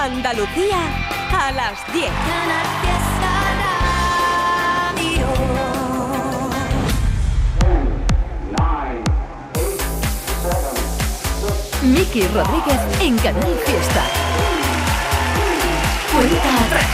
[0.00, 0.78] Andalucía
[1.30, 2.10] a las 10.
[11.82, 14.02] Miki Rodríguez en Canal Fiesta.
[16.14, 16.84] Cuenta atrás.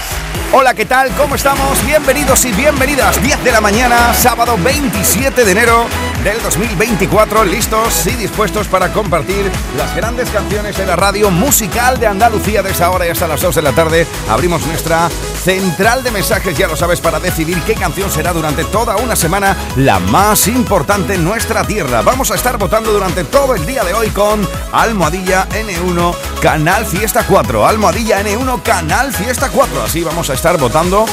[0.52, 1.12] Hola, ¿qué tal?
[1.12, 1.86] ¿Cómo estamos?
[1.86, 3.22] Bienvenidos y bienvenidas.
[3.22, 5.86] 10 de la mañana, sábado 27 de enero
[6.26, 12.08] del 2024, listos y dispuestos para compartir las grandes canciones de la radio musical de
[12.08, 14.08] Andalucía desde ahora y hasta las 2 de la tarde.
[14.28, 15.08] Abrimos nuestra
[15.44, 19.56] central de mensajes, ya lo sabes, para decidir qué canción será durante toda una semana
[19.76, 22.02] la más importante en nuestra tierra.
[22.02, 26.12] Vamos a estar votando durante todo el día de hoy con Almohadilla N1
[26.42, 27.64] Canal Fiesta 4.
[27.64, 29.84] Almohadilla N1 Canal Fiesta 4.
[29.84, 31.06] Así vamos a estar votando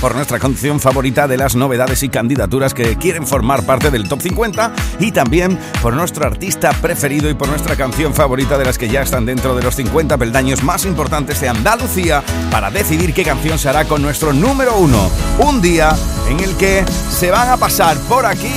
[0.00, 4.20] por nuestra canción favorita de las novedades y candidaturas que quieren formar parte del top
[4.22, 8.88] 50 y también por nuestro artista preferido y por nuestra canción favorita de las que
[8.88, 13.58] ya están dentro de los 50 peldaños más importantes de Andalucía para decidir qué canción
[13.58, 15.10] se hará con nuestro número uno.
[15.38, 15.94] Un día
[16.28, 18.54] en el que se van a pasar por aquí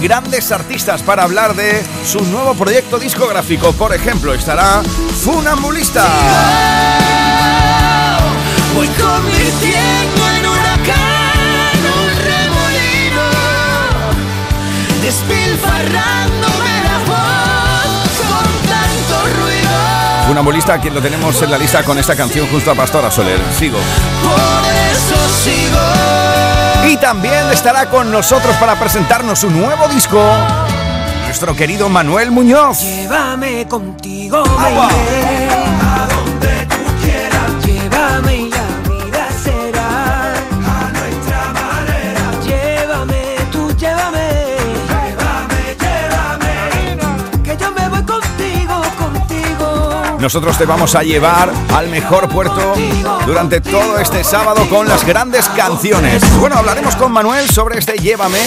[0.00, 3.72] grandes artistas para hablar de su nuevo proyecto discográfico.
[3.72, 4.82] Por ejemplo, estará
[5.22, 6.06] Funambulista.
[8.76, 9.75] Convirtiendo
[15.06, 20.26] despilfarrándome la voz con tanto ruido.
[20.26, 23.38] Funambulista, a quien lo tenemos en la lista con esta canción junto a Pastora Soler.
[23.56, 23.78] Sigo.
[24.24, 26.90] Por eso sigo.
[26.90, 30.20] Y también estará con nosotros para presentarnos su nuevo disco,
[31.24, 32.80] nuestro querido Manuel Muñoz.
[32.80, 34.88] Llévame contigo, Agua.
[34.88, 35.75] baby,
[50.26, 52.74] Nosotros te vamos a llevar al mejor puerto
[53.24, 56.20] durante todo este sábado con las grandes canciones.
[56.40, 58.40] Bueno, hablaremos con Manuel sobre este Llévame,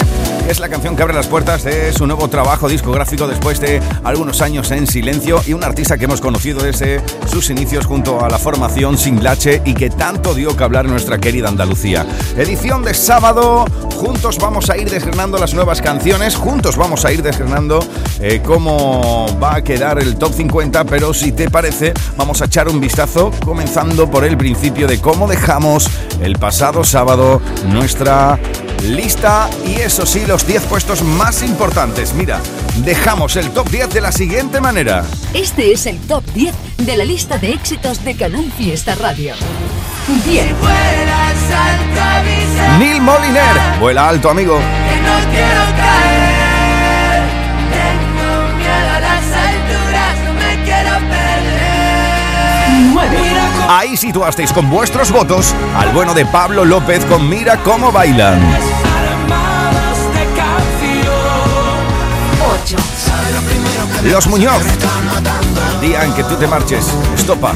[0.50, 4.40] es la canción que abre las puertas de su nuevo trabajo discográfico después de algunos
[4.40, 7.00] años en silencio y un artista que hemos conocido desde
[7.30, 11.48] sus inicios junto a la formación Singlache y que tanto dio que hablar nuestra querida
[11.48, 12.04] Andalucía.
[12.36, 17.22] Edición de sábado, juntos vamos a ir desgranando las nuevas canciones, juntos vamos a ir
[17.22, 17.78] desgranando
[18.20, 22.68] eh, cómo va a quedar el top 50, pero si te parece, vamos a echar
[22.68, 25.88] un vistazo comenzando por el principio de cómo dejamos
[26.20, 28.36] el pasado sábado nuestra
[28.82, 32.14] lista y eso sí, los 10 puestos más importantes.
[32.14, 32.40] Mira,
[32.84, 35.04] dejamos el top 10 de la siguiente manera.
[35.34, 39.34] Este es el top 10 de la lista de éxitos de Canal Fiesta Radio.
[40.24, 40.60] 10.
[40.60, 44.58] Vuelas alto, avisa Neil Moliner, vuela alto amigo.
[44.58, 47.22] que no quiero caer.
[47.70, 52.70] Tengo miedo a las alturas, no me quiero perder.
[52.92, 53.18] 9.
[53.22, 57.92] Mira cómo Ahí situasteis con vuestros votos al bueno de Pablo López con Mira cómo
[57.92, 58.40] bailan.
[64.04, 64.62] Los Muñoz,
[65.80, 67.52] día en que tú te marches, estopa.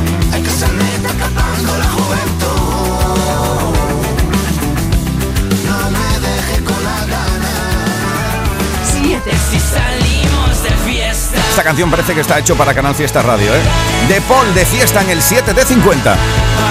[8.93, 9.31] 7.
[9.50, 11.38] Si salimos de fiesta.
[11.50, 13.61] Esta canción parece que está hecho para Canal Fiesta Radio, ¿eh?
[14.09, 16.03] De Paul de fiesta en el 7 de 50.
[16.03, 16.19] Para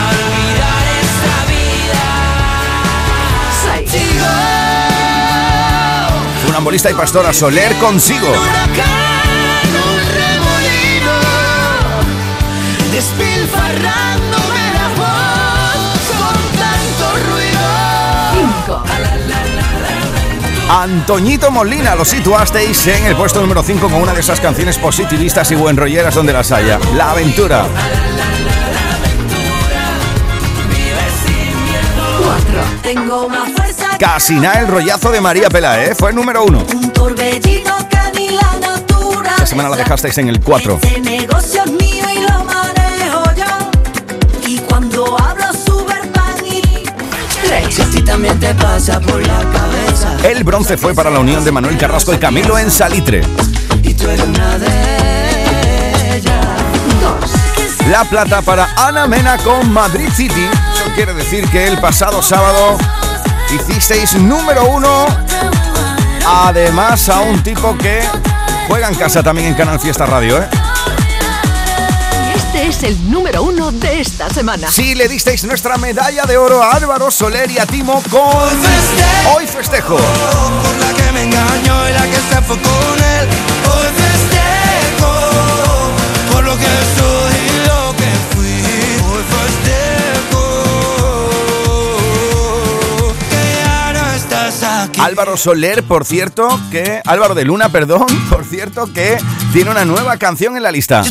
[0.10, 2.04] olvidar esta vida.
[3.78, 3.90] 6.
[3.92, 4.26] Sigo.
[6.46, 8.34] Funambulista y pastora Soler consigo.
[20.84, 25.50] Antoñito Molina lo situasteis en el puesto número 5 con una de esas canciones positivistas
[25.52, 26.78] y buenrolleras donde las haya.
[26.98, 27.66] La aventura.
[32.22, 32.64] 4.
[32.82, 35.96] Tengo más fuerza Casi nada el rollazo de María Pela, ¿eh?
[35.96, 36.68] Fue el número 1.
[36.68, 39.36] que un torbellino que ni la naturaleza.
[39.36, 40.80] Esta semana la dejasteis en el 4.
[40.84, 44.50] Este negocio es mío y lo manejo yo.
[44.50, 46.84] Y cuando hablo sube el pan y
[47.48, 47.80] 3.
[47.80, 49.63] A ti también te pasa por la cabeza.
[50.24, 53.22] El bronce fue para la unión de Manuel Carrasco y Camilo en Salitre.
[53.84, 56.46] Y tú eres una de ellas.
[57.80, 57.88] 2.
[57.90, 60.46] La plata para Ana Mena con Madrid City.
[60.76, 62.78] Eso quiere decir que el pasado sábado
[63.54, 65.06] hicisteis número uno.
[66.26, 68.02] Además a un tipo que
[68.70, 70.48] juega en casa también en Canal Fiesta Radio, ¿eh?
[72.64, 74.72] Es el número 1 de esta semana.
[74.72, 78.22] Sí, le disteis nuestra medalla de oro a Álvaro Soler y a Timo con
[79.36, 79.98] Hoy Festejo.
[79.98, 83.28] Por la que me engañó y la que se fue con él.
[83.66, 85.12] Hoy festejo
[86.32, 86.64] por lo que
[86.98, 87.13] soy
[95.04, 97.02] Álvaro Soler, por cierto, que.
[97.06, 99.18] Álvaro de Luna, perdón, por cierto, que
[99.52, 101.04] tiene una nueva canción en la lista.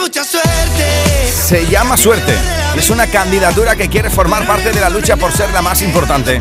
[0.00, 1.32] mucha suerte.
[1.46, 2.34] Se llama Suerte.
[2.76, 6.40] Es una candidatura que quiere formar parte de la lucha por ser la más importante.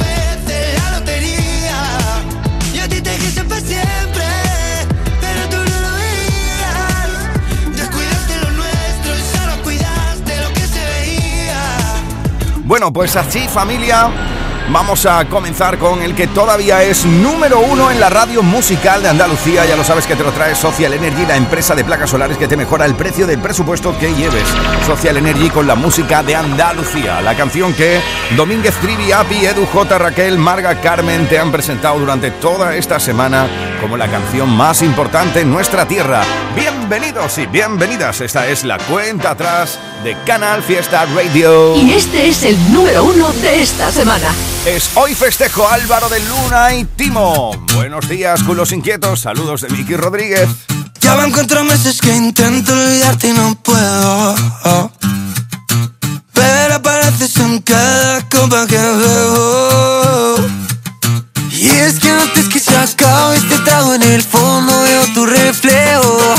[12.67, 14.09] Bueno, pues así familia,
[14.71, 19.09] vamos a comenzar con el que todavía es número uno en la radio musical de
[19.09, 19.65] Andalucía.
[19.65, 22.47] Ya lo sabes que te lo trae Social Energy, la empresa de placas solares que
[22.47, 24.47] te mejora el precio del presupuesto que lleves.
[24.85, 28.01] Social Energy con la música de Andalucía, la canción que
[28.35, 33.47] Domínguez Trivi, Api, Edu J, Raquel, Marga, Carmen te han presentado durante toda esta semana
[33.81, 36.23] como la canción más importante en nuestra tierra.
[36.55, 41.75] Bienvenidos y bienvenidas, esta es la cuenta atrás de Canal Fiesta Radio.
[41.75, 44.27] Y este es el número uno de esta semana.
[44.65, 47.51] Es hoy festejo Álvaro de Luna y Timo.
[47.75, 49.21] Buenos días, culos inquietos.
[49.21, 50.49] Saludos de Vicky Rodríguez.
[50.99, 54.35] Ya van cuatro meses que intento olvidarte y no puedo.
[56.33, 60.56] Pero apareces en cada copa que bebo.
[61.59, 66.35] Y es que antes que se acabe este trago en el fondo veo tu reflejo.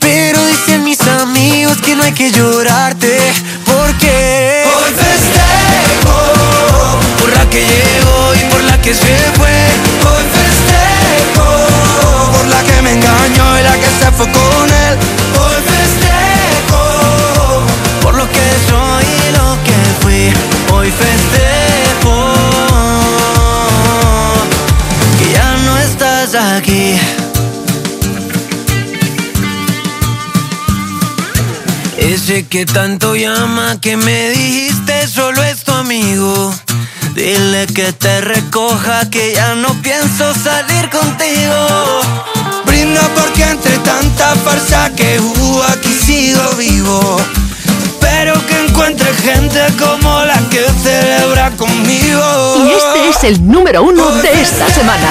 [0.00, 3.18] Pero dicen mis amigos que no hay que llorarte
[3.66, 6.16] porque hoy festejo
[7.20, 9.75] por la que llegó y por la que se fue.
[32.56, 36.54] Que tanto llama que me dijiste solo es tu amigo.
[37.14, 42.00] Dile que te recoja que ya no pienso salir contigo.
[42.64, 47.20] Brinda porque entre tanta farsa que hubo aquí sigo vivo.
[47.84, 52.64] Espero que encuentre gente como la que celebra conmigo.
[52.64, 55.08] Y este es el número uno de esta semana.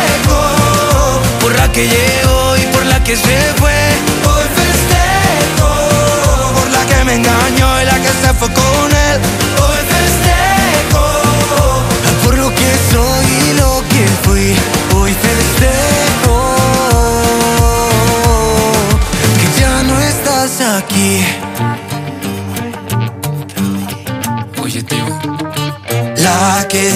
[1.39, 4.14] Por la que llegó y por la que se fue.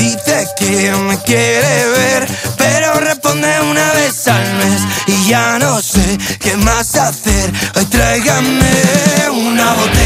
[0.10, 2.28] Dice que me quiere ver,
[2.58, 7.52] pero responde una vez al mes y ya no sé qué más hacer.
[7.76, 8.72] Hoy tráigame
[9.32, 9.99] una botella,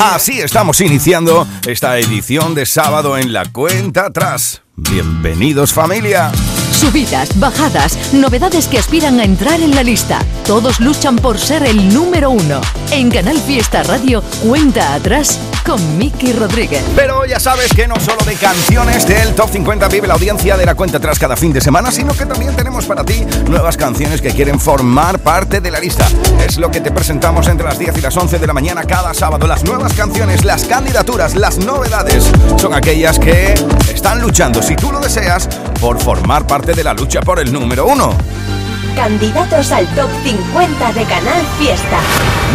[0.00, 4.62] Así estamos iniciando esta edición de sábado en la cuenta atrás.
[4.76, 6.32] Bienvenidos familia.
[6.72, 10.18] Subidas, bajadas, novedades que aspiran a entrar en la lista.
[10.44, 12.60] Todos luchan por ser el número uno.
[12.90, 16.82] En Canal Fiesta Radio, cuenta atrás con Miki Rodríguez.
[16.94, 20.66] Pero ya sabes que no solo de canciones del Top 50 vive la audiencia de
[20.66, 24.20] la cuenta atrás cada fin de semana, sino que también tenemos para ti nuevas canciones
[24.20, 26.06] que quieren formar parte de la lista.
[26.46, 29.14] Es lo que te presentamos entre las 10 y las 11 de la mañana cada
[29.14, 29.46] sábado.
[29.46, 33.54] Las nuevas canciones, las candidaturas, las novedades son aquellas que
[33.92, 35.48] están luchando, si tú lo deseas,
[35.80, 38.14] por formar parte de la lucha por el número uno.
[38.94, 41.98] Candidatos al top 50 de Canal Fiesta.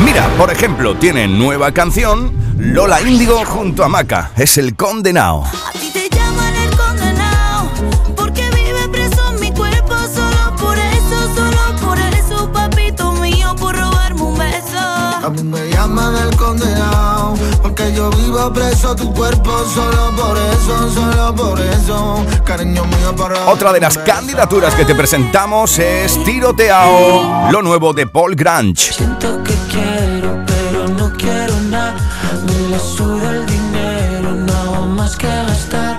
[0.05, 4.31] Mira, por ejemplo, tiene nueva canción Lola Índigo junto a Maca.
[4.35, 5.45] Es el condenado.
[5.45, 7.69] A ti te llaman el condenado
[8.17, 13.77] porque vive preso en mi cuerpo solo por eso, solo por eso, papito mío, por
[13.77, 14.77] robarme un beso.
[14.77, 20.91] A mí me llaman el condenado Porque yo vivo preso tu cuerpo Solo por eso,
[20.91, 27.51] solo por eso Cariño mío para Otra de las candidaturas que te presentamos es Tiroteao,
[27.51, 28.93] lo nuevo de Paul Grange.
[32.69, 35.97] La suda el dinero, no hago más que gastar.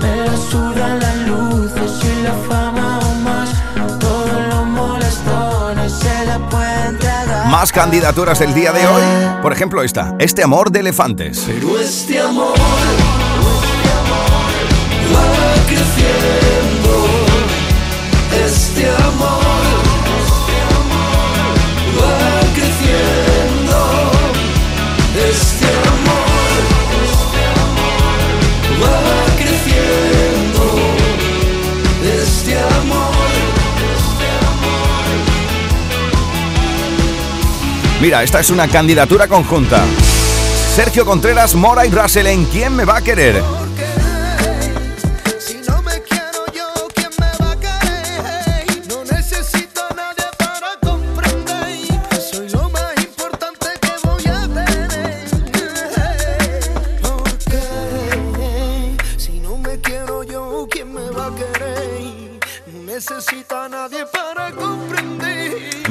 [0.00, 3.50] Me la suda las luces y la fama o más.
[3.98, 6.22] Todos los molestones se
[7.50, 9.02] más candidaturas del día de hoy.
[9.42, 11.44] Por ejemplo, esta, Este amor de elefantes.
[11.46, 12.54] Pero este amor
[15.14, 17.06] va creciendo.
[18.44, 19.41] Este amor,
[38.02, 39.84] Mira, esta es una candidatura conjunta.
[40.74, 43.61] Sergio Contreras, Mora y Russell en ¿Quién me va a querer?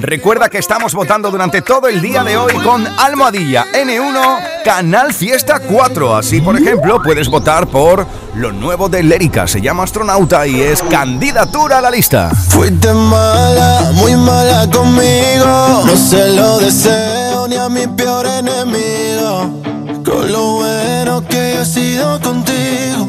[0.01, 5.59] Recuerda que estamos votando durante todo el día de hoy con Almohadilla N1 Canal Fiesta
[5.59, 6.15] 4.
[6.15, 9.47] Así, por ejemplo, puedes votar por lo nuevo de Lérica.
[9.47, 12.31] Se llama Astronauta y es candidatura a la lista.
[12.31, 15.83] Fuiste mala, muy mala conmigo.
[15.85, 19.61] No se lo deseo ni a mi peor enemigo.
[20.03, 23.07] Con lo bueno que he sido contigo.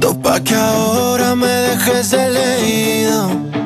[0.00, 3.59] Topa que ahora me dejes elegido.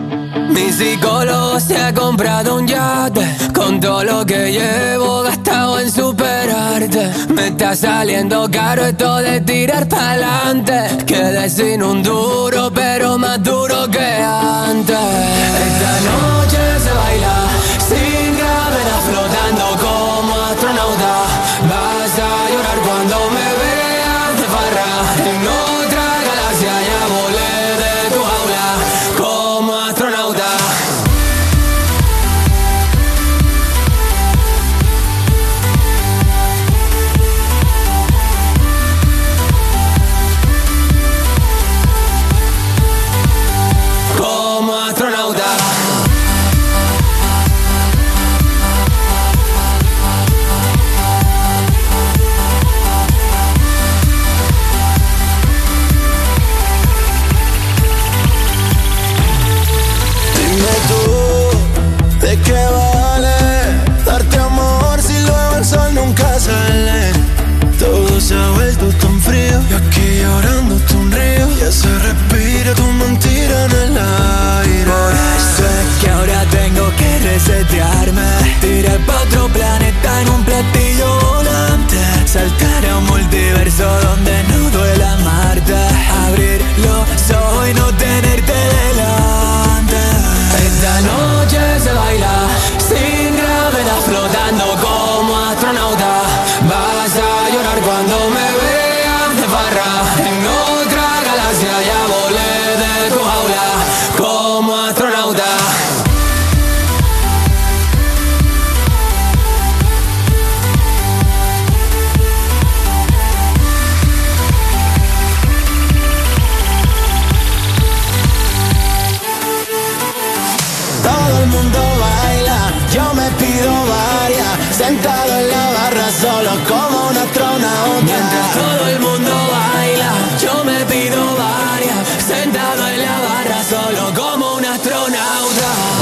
[0.54, 7.10] Mi psicólogo se ha comprado un yate Con todo lo que llevo gastado en superarte.
[7.34, 11.04] Me está saliendo caro esto de tirar pa'lante.
[11.06, 14.96] Quedé sin un duro pero más duro que antes.
[15.68, 17.36] Esta noche se baila
[17.88, 21.14] sin gravedad flotando como astronauta.
[21.70, 23.63] Vas a llorar cuando me veas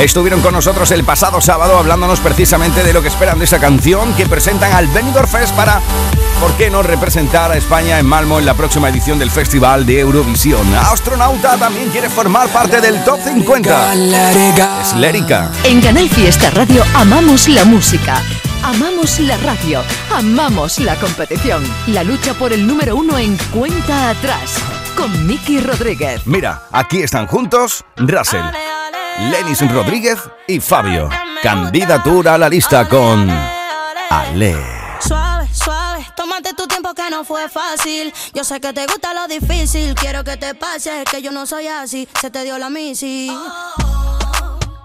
[0.03, 4.13] Estuvieron con nosotros el pasado sábado hablándonos precisamente de lo que esperan de esa canción
[4.15, 5.81] que presentan al Benidorm Fest para,
[6.41, 10.01] ¿por qué no representar a España en Malmo en la próxima edición del Festival de
[10.01, 10.75] Eurovisión?
[10.75, 13.95] Astronauta también quiere formar parte del Top 50.
[14.81, 15.53] Es Lérica.
[15.63, 18.21] En Canal Fiesta Radio amamos la música.
[18.65, 19.83] Amamos la radio,
[20.13, 24.55] amamos la competición, la lucha por el número uno en cuenta atrás,
[24.97, 26.23] con Miki Rodríguez.
[26.27, 28.45] Mira, aquí están juntos Russell,
[29.19, 31.09] Lenis Rodríguez y Fabio.
[31.43, 33.29] Candidatura a la lista con
[34.11, 34.57] Ale.
[35.01, 38.13] Suave, suave, tómate tu tiempo que no fue fácil.
[38.33, 41.67] Yo sé que te gusta lo difícil, quiero que te pase, que yo no soy
[41.67, 42.09] así.
[42.21, 43.29] Se te dio la misi.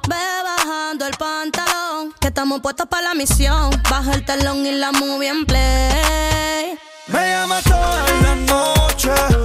[0.08, 3.70] Ve bajando el pantalón, que estamos puestos para la misión.
[3.90, 6.80] Baja el telón y la movie en play.
[7.08, 9.37] Me llama toda la noche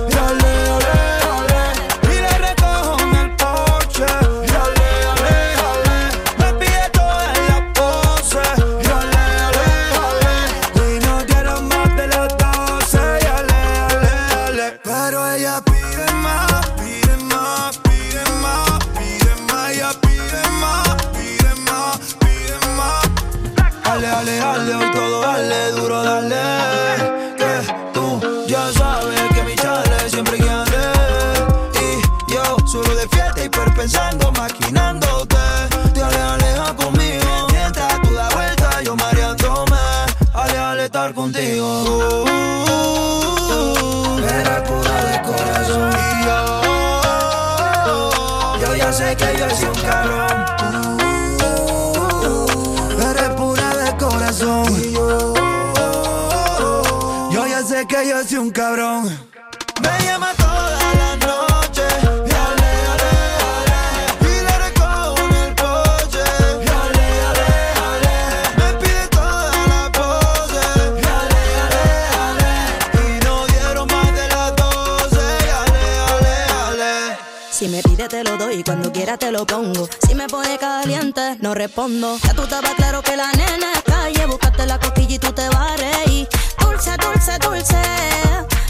[80.07, 82.17] Si me pone caliente, no respondo.
[82.23, 84.25] Ya tú estabas claro que la nena es calle.
[84.27, 86.65] Búscate la cosquilla y tú te vas a.
[86.65, 87.83] Dulce, dulce, dulce.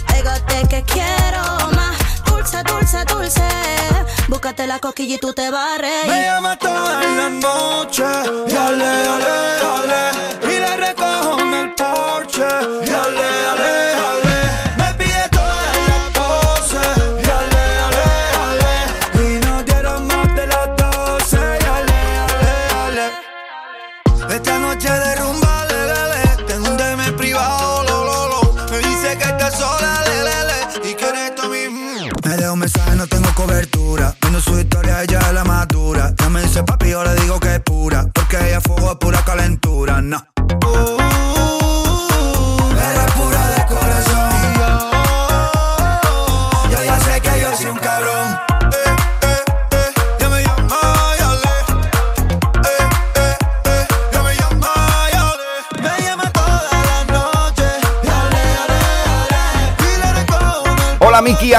[0.06, 1.42] Pégate que quiero
[1.76, 1.98] más.
[2.24, 3.48] Dulce, dulce, dulce.
[4.28, 8.04] Búscate la cosquilla y tú te vas a Me llama toda la noche
[8.48, 9.36] Y ale, ale,
[9.74, 12.48] ale Y le recojo en el porche
[12.86, 13.92] Y ale, ale,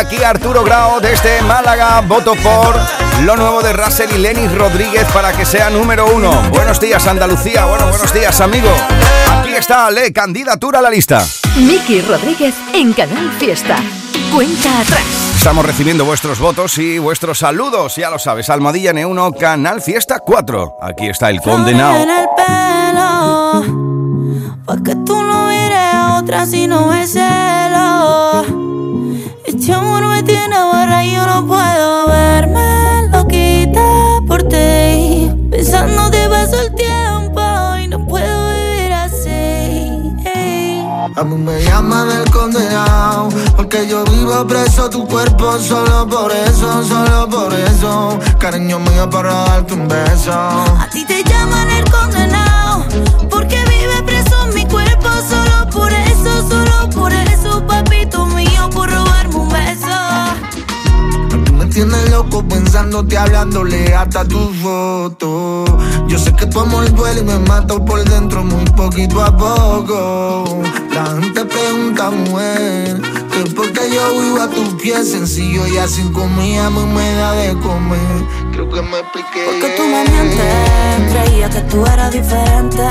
[0.03, 2.01] aquí Arturo Grau desde Málaga.
[2.01, 2.75] Voto por
[3.23, 6.31] lo nuevo de Russell y Lenny Rodríguez para que sea número uno.
[6.51, 8.69] Buenos días Andalucía, bueno, buenos días amigo.
[9.31, 11.25] Aquí está Ale, candidatura a la lista.
[11.57, 13.77] Miki Rodríguez en Canal Fiesta.
[14.33, 15.03] Cuenta atrás.
[15.37, 18.49] Estamos recibiendo vuestros votos y vuestros saludos, ya lo sabes.
[18.49, 20.77] Almohadilla N1, Canal Fiesta 4.
[20.81, 21.95] Aquí está el en condenado.
[21.97, 23.63] el pelo.
[24.65, 25.43] Pa' que tú no
[26.17, 28.63] otra si no me celo.
[30.73, 33.87] Barra y yo no puedo verme loquita
[34.27, 35.29] por ti.
[35.51, 37.41] Pensándote paso el tiempo
[37.79, 40.11] y no puedo vivir así.
[41.15, 43.29] A mí me llaman el condenado.
[43.55, 45.59] Porque yo vivo preso tu cuerpo.
[45.59, 48.19] Solo por eso, solo por eso.
[48.39, 50.33] Cariño mío, para darte un beso.
[50.33, 52.52] A ti te llaman el condenado
[61.73, 65.69] tienes loco pensándote, hablándole hasta tus fotos.
[66.07, 70.61] Yo sé que tu amor duele y me mata por dentro muy poquito a poco.
[70.93, 76.69] La gente pregunta, mujer, que porque yo vivo a tus pies sencillo y así comida
[76.69, 78.43] me da de comer.
[78.51, 79.45] Creo que me expliqué.
[79.45, 82.83] Porque tú me mientes Creía que tú eras diferente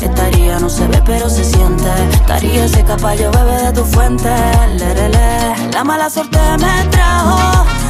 [0.00, 4.30] Estaría no se ve pero se siente Estaría ese caballo bebe de tu fuente
[4.78, 5.70] Lerele.
[5.74, 7.59] La mala suerte me trajo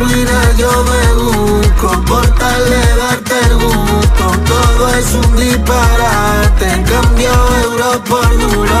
[0.00, 1.88] ruina yo me busco.
[2.04, 4.24] Por tal de darte el gusto.
[4.46, 6.84] Todo es un disparate.
[6.90, 7.30] Cambio
[7.64, 8.80] euros por duro.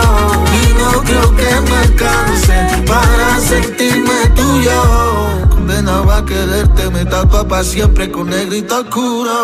[0.62, 5.48] Y no creo que me alcance Para sentirme tuyo.
[5.50, 9.36] Condenado a quererte Me tapa pa' siempre con negrito oscuro.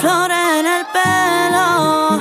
[0.00, 2.20] Flores en el pelo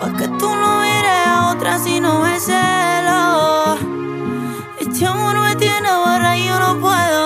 [0.00, 3.76] Pa' que tú no mires a otra si no me celo.
[4.78, 7.25] Este amor me tiene barra y yo no puedo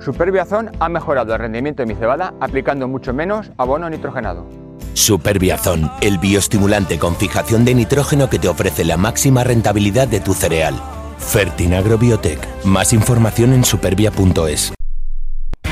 [0.00, 4.46] Superbiazón ha mejorado el rendimiento de mi cebada aplicando mucho menos abono nitrogenado.
[4.94, 10.32] Superbiazón, el bioestimulante con fijación de nitrógeno que te ofrece la máxima rentabilidad de tu
[10.32, 10.74] cereal.
[11.18, 12.40] Fertinagro Biotech.
[12.64, 14.72] Más información en supervia.es.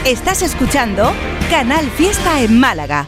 [0.04, 1.12] Estás escuchando
[1.50, 3.06] Canal Fiesta en Málaga.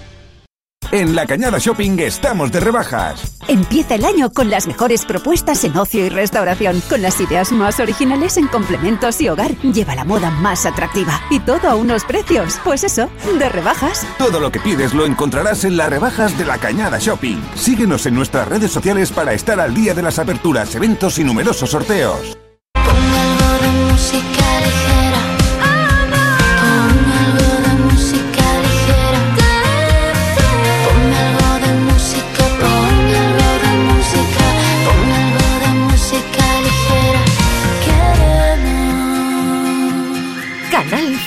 [0.92, 3.36] En la Cañada Shopping estamos de rebajas.
[3.48, 7.78] Empieza el año con las mejores propuestas en ocio y restauración, con las ideas más
[7.78, 9.56] originales en complementos y hogar.
[9.62, 14.04] Lleva la moda más atractiva y todo a unos precios, pues eso, de rebajas.
[14.18, 17.40] Todo lo que pides lo encontrarás en las rebajas de la Cañada Shopping.
[17.54, 21.70] Síguenos en nuestras redes sociales para estar al día de las aperturas, eventos y numerosos
[21.70, 22.37] sorteos.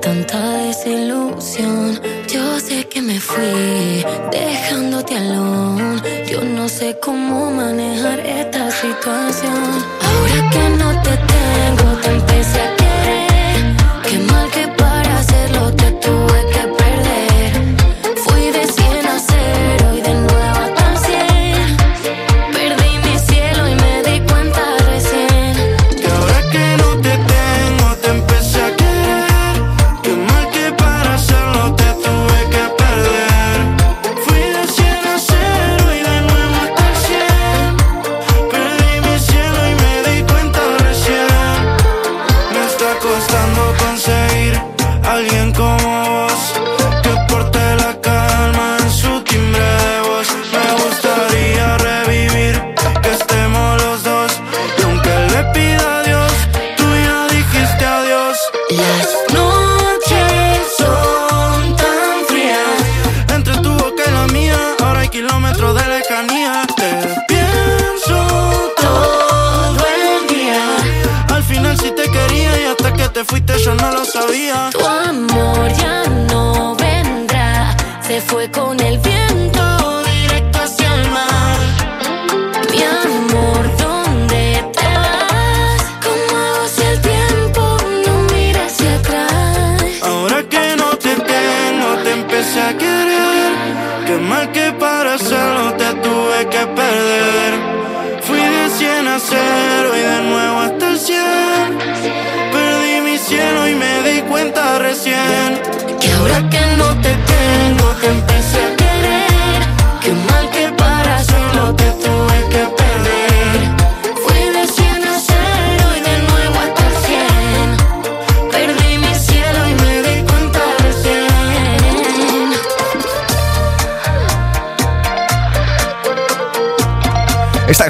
[0.00, 2.00] Tanta desilusión.
[2.28, 6.02] Yo sé que me fui dejándote alone.
[6.30, 9.62] Yo no sé cómo manejar esta situación.
[10.02, 12.75] Ahora que no te tengo, te empecé a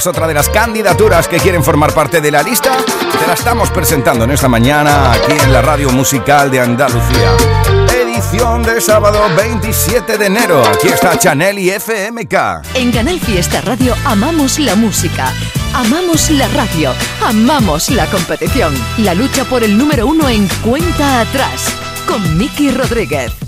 [0.06, 2.76] otra de las candidaturas que quieren formar parte de la lista.
[3.18, 7.30] Te la estamos presentando en esta mañana aquí en la radio musical de Andalucía.
[7.92, 10.62] Edición de sábado 27 de enero.
[10.66, 12.34] Aquí está Chanel y FMK.
[12.74, 15.32] En Canal Fiesta Radio amamos la música,
[15.74, 16.92] amamos la radio,
[17.24, 18.74] amamos la competición.
[18.98, 21.72] La lucha por el número uno en cuenta atrás
[22.06, 23.45] con Miki Rodríguez.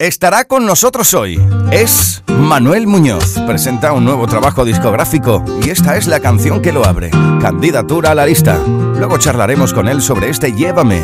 [0.00, 1.40] Estará con nosotros hoy.
[1.72, 3.36] Es Manuel Muñoz.
[3.48, 7.10] Presenta un nuevo trabajo discográfico y esta es la canción que lo abre.
[7.40, 8.60] Candidatura a la lista.
[8.64, 11.02] Luego charlaremos con él sobre este Llévame.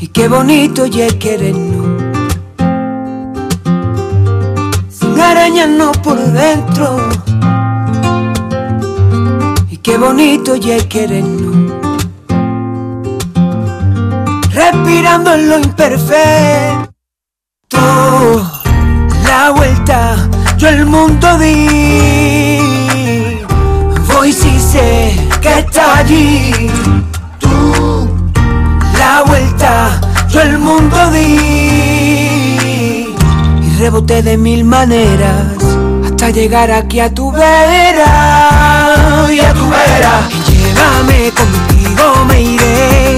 [0.00, 1.86] Y qué bonito ya querernos
[4.88, 5.14] Sin
[6.02, 7.08] por dentro
[9.70, 11.72] Y qué bonito ya querernos
[14.54, 16.95] Respirando en lo imperfecto
[17.76, 18.42] tú
[19.24, 20.16] la vuelta,
[20.56, 22.58] yo el mundo di.
[24.12, 26.70] Voy si sé que está allí.
[27.38, 28.08] Tú
[28.98, 31.36] la vuelta, yo el mundo di.
[33.62, 35.56] Y reboté de mil maneras
[36.04, 39.26] hasta llegar aquí a tu vera.
[39.30, 40.14] Y a tu vera.
[40.48, 43.16] Llévame contigo, me iré.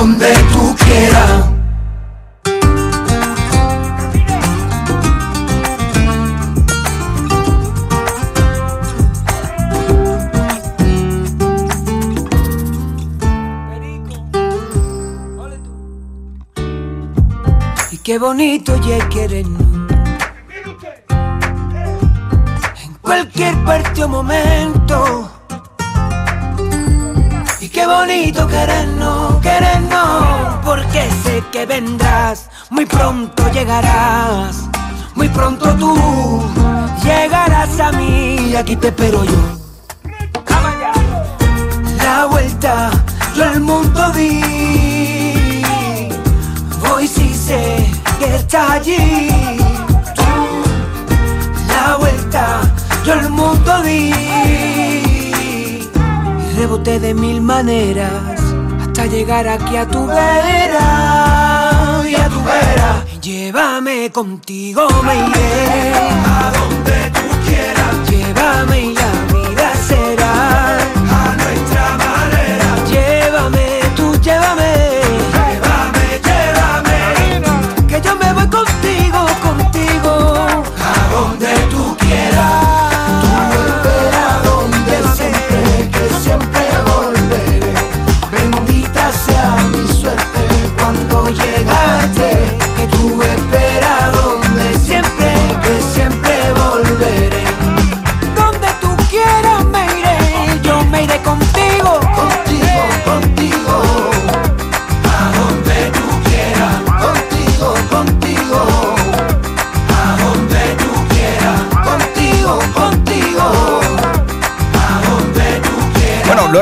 [0.00, 1.50] Donde tú quieras.
[17.90, 19.60] Y qué bonito ya querernos.
[22.84, 25.39] En cualquier parte o momento.
[27.72, 30.58] Qué bonito querernos, querernos.
[30.64, 34.68] Porque sé que vendrás, muy pronto llegarás.
[35.14, 35.94] Muy pronto tú
[37.04, 38.54] llegarás a mí.
[38.56, 39.60] Aquí te espero yo.
[41.96, 42.90] La vuelta,
[43.36, 45.62] yo al mundo di.
[46.92, 49.28] Hoy sí sé que está allí.
[50.16, 50.22] Tú,
[51.68, 52.60] la vuelta,
[53.04, 54.29] yo al mundo di.
[56.84, 58.40] De mil maneras
[58.80, 62.02] hasta llegar aquí a tu vera.
[62.08, 63.04] Y a tu vera.
[63.20, 65.92] Llévame contigo, me iré.
[66.24, 68.10] A donde tú quieras.
[68.10, 70.79] Llévame y la vida será.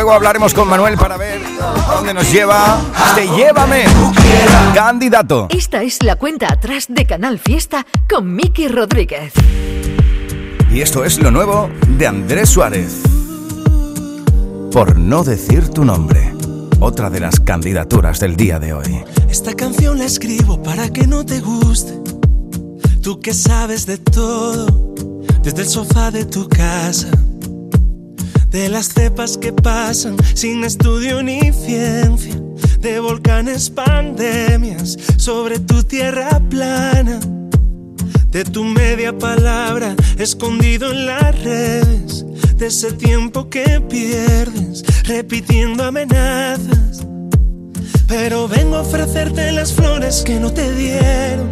[0.09, 1.39] Luego hablaremos con Manuel para ver
[1.87, 3.85] dónde nos lleva este Llévame.
[4.75, 5.49] Candidato.
[5.51, 9.35] Esta es la cuenta atrás de Canal Fiesta con Miki Rodríguez.
[10.71, 11.69] Y esto es lo nuevo
[11.99, 13.03] de Andrés Suárez.
[14.73, 16.33] Por no decir tu nombre.
[16.81, 19.05] Otra de las candidaturas del día de hoy.
[19.29, 22.01] Esta canción la escribo para que no te guste.
[23.03, 25.03] Tú que sabes de todo,
[25.43, 27.11] desde el sofá de tu casa.
[28.51, 32.35] De las cepas que pasan sin estudio ni ciencia.
[32.81, 37.21] De volcanes, pandemias sobre tu tierra plana.
[38.31, 42.25] De tu media palabra escondido en las redes.
[42.57, 47.07] De ese tiempo que pierdes repitiendo amenazas.
[48.07, 51.49] Pero vengo a ofrecerte las flores que no te dieron.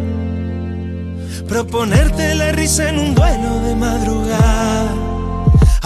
[1.47, 5.06] Proponerte la risa en un duelo de madrugada.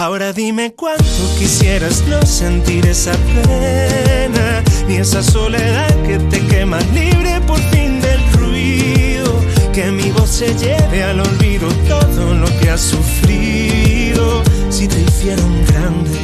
[0.02, 1.04] Ahora dime cuánto
[1.38, 8.20] quisieras no sentir esa pena, ni esa soledad que te quema libre por fin del
[8.32, 9.32] ruido.
[9.72, 14.42] Que mi voz se lleve al olvido todo lo que has sufrido.
[14.70, 16.18] Si te hicieron grande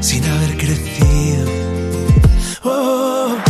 [0.00, 1.48] sin haber crecido.
[2.64, 3.49] Oh.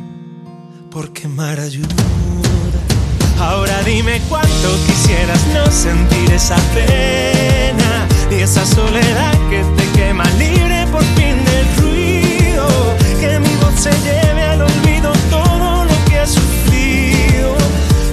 [0.91, 1.95] por quemar ayuda.
[3.39, 10.85] Ahora dime cuánto quisieras no sentir esa pena y esa soledad que te quema libre
[10.91, 12.67] por fin del ruido.
[13.21, 17.55] Que mi voz se lleve al olvido todo lo que has sufrido.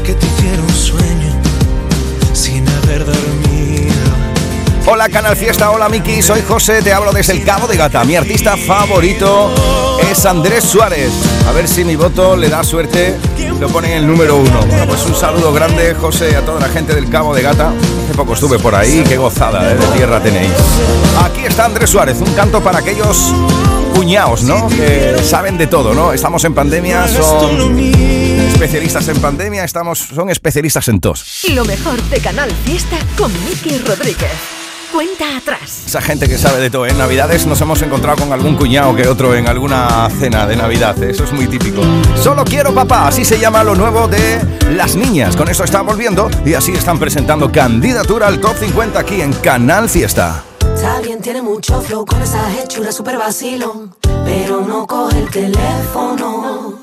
[0.04, 1.32] Que te hiciera un sueño
[2.32, 3.47] sin haber dormido.
[4.90, 8.04] Hola Canal Fiesta, hola Miki, soy José, te hablo desde el Cabo de Gata.
[8.04, 9.52] Mi artista favorito
[10.10, 11.12] es Andrés Suárez.
[11.46, 13.14] A ver si mi voto le da suerte,
[13.60, 14.60] lo pone en el número uno.
[14.66, 17.68] Bueno, pues un saludo grande, José, a toda la gente del Cabo de Gata.
[17.68, 19.74] Hace poco estuve por ahí, qué gozada ¿eh?
[19.76, 20.52] de tierra tenéis.
[21.22, 23.34] Aquí está Andrés Suárez, un canto para aquellos
[23.94, 24.68] cuñados, ¿no?
[24.70, 26.14] Que saben de todo, ¿no?
[26.14, 31.44] Estamos en pandemia, son especialistas en pandemia, estamos, son especialistas en tos.
[31.52, 34.57] Lo mejor de Canal Fiesta con Miki Rodríguez.
[34.98, 35.84] Cuenta atrás.
[35.86, 36.84] Esa gente que sabe de todo.
[36.84, 41.00] En Navidades nos hemos encontrado con algún cuñado que otro en alguna cena de Navidad.
[41.00, 41.82] Eso es muy típico.
[42.20, 44.40] Solo quiero papá, así se llama lo nuevo de
[44.74, 45.36] las niñas.
[45.36, 49.88] Con eso están volviendo y así están presentando candidatura al top 50 aquí en Canal
[49.88, 50.42] Fiesta.
[50.74, 56.74] Está bien, tiene mucho flow con esa hechura super vacilón, pero no coge el teléfono.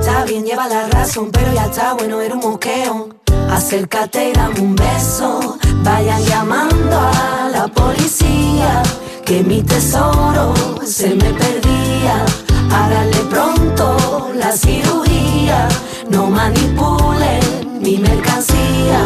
[0.00, 3.10] Está bien, lleva la razón, pero ya está bueno, era un moqueo.
[3.50, 5.58] Acércate y dame un beso.
[5.86, 8.82] Vayan llamando a la policía.
[9.24, 10.52] Que mi tesoro
[10.84, 12.24] se me perdía.
[12.72, 15.68] Hágale pronto la cirugía.
[16.10, 19.00] No manipulen mi mercancía.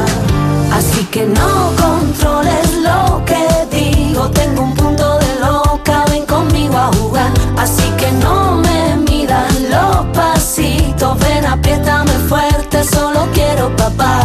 [0.73, 4.31] Así que no controles lo que digo.
[4.31, 6.07] Tengo un punto de loca.
[6.11, 7.31] Ven conmigo a jugar.
[7.59, 11.19] Así que no me midan los pasitos.
[11.19, 12.85] Ven, apriétame fuerte.
[12.85, 14.23] Solo quiero papá.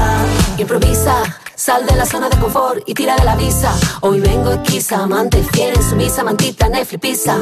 [0.58, 1.45] Improvisa.
[1.66, 3.74] Sal de la zona de confort y tira de la visa.
[4.02, 7.38] Hoy vengo esquiza, amante fiel en su misa, mantita, Netflix, pizza.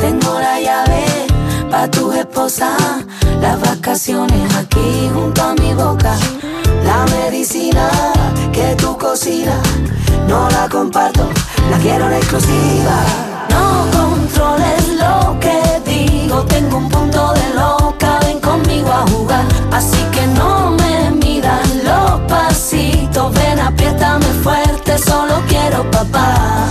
[0.00, 1.04] Tengo la llave
[1.70, 2.74] pa' tu esposa.
[3.42, 6.16] Las vacaciones aquí junto a mi boca.
[6.84, 7.86] La medicina
[8.50, 9.60] que tú cocinas,
[10.26, 11.28] no la comparto,
[11.70, 12.96] la quiero en exclusiva.
[13.50, 19.55] No controles lo que digo, tengo un punto de loca, ven conmigo a jugar.
[25.76, 26.68] Quiero papá.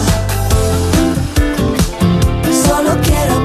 [2.66, 3.36] Solo quiero,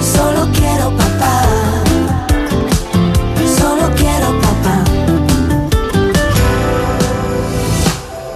[0.00, 1.42] solo quiero papá.
[3.58, 4.84] Solo quiero papá.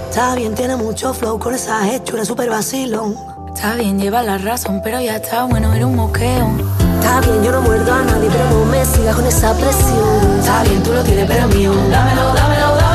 [0.09, 3.15] Está bien, tiene mucho flow con esa hechura super vacilón.
[3.53, 6.51] Está bien, lleva la razón, pero ya está bueno, era un moqueo.
[6.99, 10.39] Está bien, yo no muerdo a nadie, pero no me sigas con esa presión.
[10.39, 11.73] Está bien, tú lo tienes, pero mío.
[11.89, 12.86] Dámelo, dámelo, dámelo.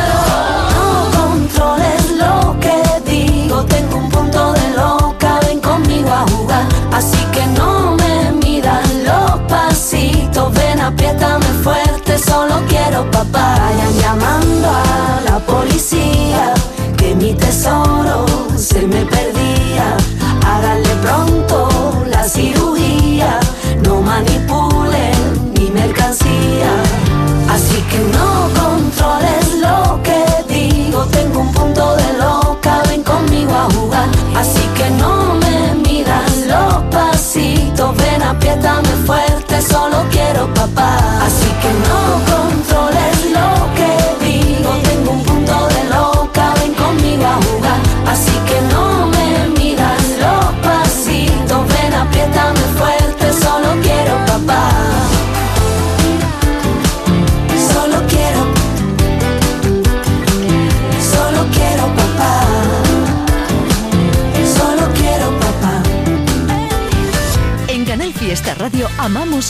[6.92, 13.56] Así que no me midan los pasitos, ven, apriétame fuerte, solo quiero papá.
[13.58, 16.54] Vayan llamando a la policía,
[16.96, 19.96] que mi tesoro se me perdía.
[20.46, 23.38] Háganle pronto la cirugía,
[23.84, 26.72] no manipulen mi mercancía.
[27.48, 31.52] Así que no controles lo que digo, tengo un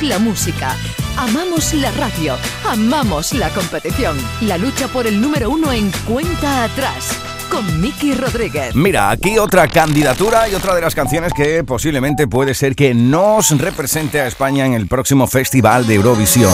[0.02, 0.76] amamos la música,
[1.16, 2.36] amamos la radio,
[2.68, 4.16] amamos la competición.
[4.40, 7.16] La lucha por el número uno en cuenta atrás.
[7.48, 8.74] Con Miki Rodríguez.
[8.74, 13.56] Mira, aquí otra candidatura y otra de las canciones que posiblemente puede ser que nos
[13.58, 16.52] represente a España en el próximo Festival de Eurovisión.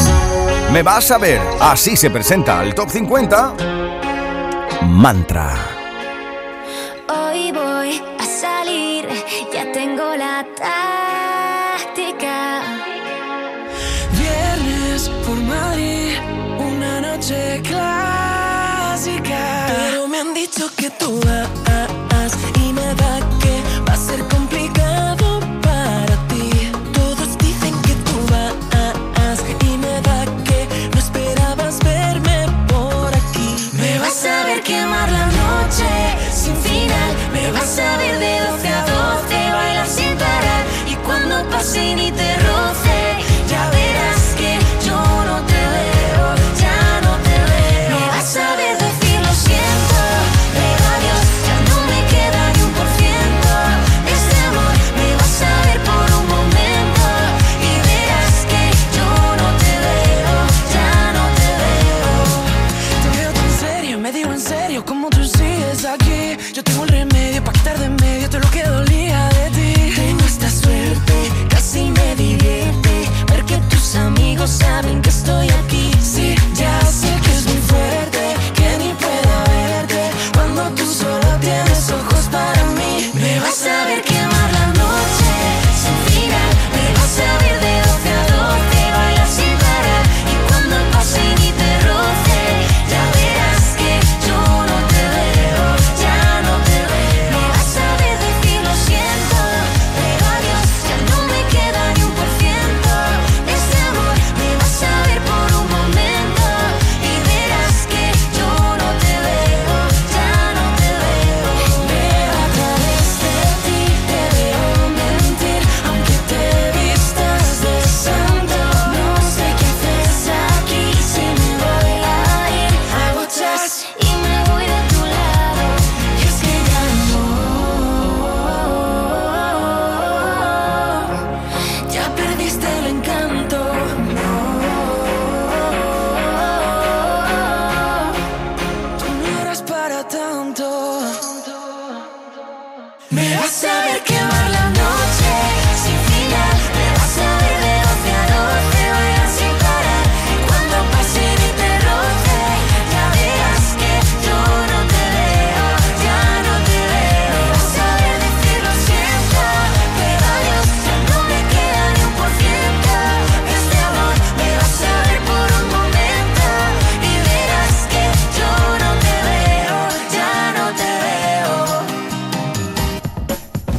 [0.73, 3.55] Me vas a ver, así se presenta al Top 50.
[4.89, 5.55] Mantra.
[7.09, 9.09] Hoy voy a salir,
[9.53, 10.88] ya tengo la táctica.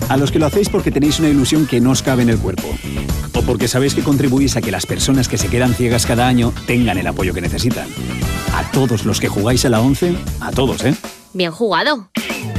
[0.10, 2.40] A los que lo hacéis porque tenéis una ilusión que no os cabe en el
[2.40, 2.68] cuerpo.
[3.36, 6.52] O porque sabéis que contribuís a que las personas que se quedan ciegas cada año
[6.66, 7.88] tengan el apoyo que necesitan.
[8.56, 10.96] A todos los que jugáis a la 11, a todos, ¿eh?
[11.34, 12.10] Bien jugado.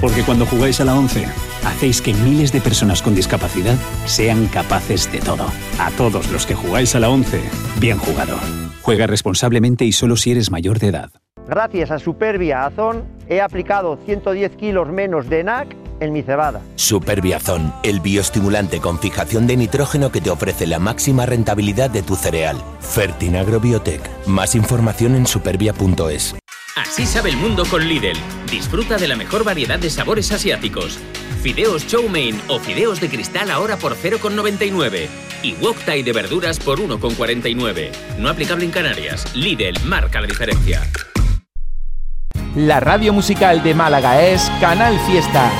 [0.00, 1.26] Porque cuando jugáis a la 11,
[1.64, 3.76] hacéis que miles de personas con discapacidad
[4.06, 5.46] sean capaces de todo.
[5.80, 7.40] A todos los que jugáis a la 11,
[7.80, 8.38] bien jugado.
[8.82, 11.10] Juega responsablemente y solo si eres mayor de edad.
[11.48, 16.62] Gracias a Superbia Azón he aplicado 110 kilos menos de NAC en mi cebada.
[16.76, 22.16] Superbiazón, el bioestimulante con fijación de nitrógeno que te ofrece la máxima rentabilidad de tu
[22.16, 22.56] cereal.
[22.80, 24.02] Fertinagro Biotech.
[24.26, 26.34] Más información en superbia.es.
[26.76, 28.16] Así sabe el mundo con Lidl.
[28.50, 30.98] Disfruta de la mejor variedad de sabores asiáticos.
[31.42, 35.08] Fideos chow mein o fideos de cristal ahora por 0,99.
[35.42, 37.90] Y wok thai de verduras por 1,49.
[38.18, 39.34] No aplicable en Canarias.
[39.34, 40.82] Lidl marca la diferencia.
[42.54, 45.50] La radio musical de Málaga es Canal Fiesta.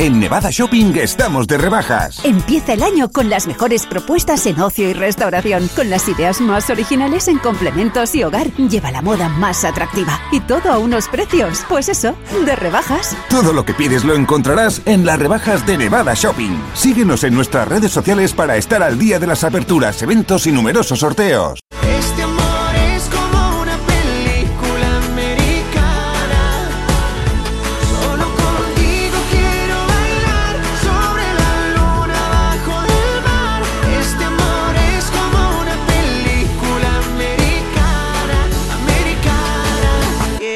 [0.00, 2.24] En Nevada Shopping estamos de rebajas.
[2.24, 6.70] Empieza el año con las mejores propuestas en ocio y restauración, con las ideas más
[6.70, 8.50] originales en complementos y hogar.
[8.56, 12.14] Lleva la moda más atractiva y todo a unos precios, pues eso,
[12.46, 13.14] de rebajas.
[13.28, 16.56] Todo lo que pides lo encontrarás en las rebajas de Nevada Shopping.
[16.72, 21.00] Síguenos en nuestras redes sociales para estar al día de las aperturas, eventos y numerosos
[21.00, 21.60] sorteos.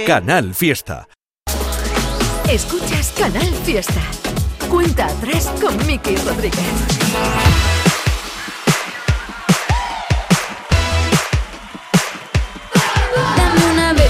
[0.07, 1.09] Canal Fiesta.
[2.51, 4.03] Escuchas Canal Fiesta.
[4.69, 6.61] Cuenta atrás con Miki Rodríguez.
[13.37, 14.05] Dame una B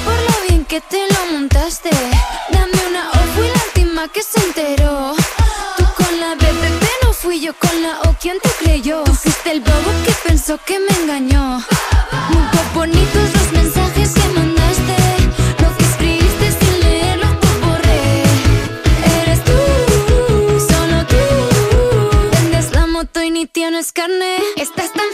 [23.94, 24.36] carne.
[24.56, 25.08] Estás tan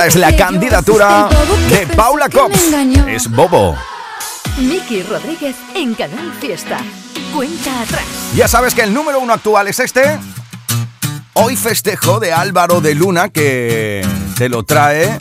[0.00, 1.28] Esta es la candidatura
[1.68, 2.30] de Paula
[2.68, 3.06] engañó.
[3.06, 3.76] Es Bobo.
[4.56, 6.78] Miki Rodríguez en Canal Fiesta.
[7.34, 8.06] Cuenta atrás.
[8.34, 10.18] Ya sabes que el número uno actual es este.
[11.34, 14.02] Hoy festejo de Álvaro de Luna que
[14.40, 15.18] te lo trae